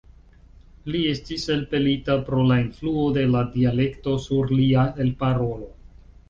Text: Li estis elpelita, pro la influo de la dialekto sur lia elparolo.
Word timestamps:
Li 0.93 1.01
estis 1.09 1.43
elpelita, 1.55 2.15
pro 2.29 2.39
la 2.53 2.57
influo 2.63 3.05
de 3.19 3.27
la 3.35 3.43
dialekto 3.59 4.17
sur 4.25 4.51
lia 4.63 4.89
elparolo. 5.07 5.71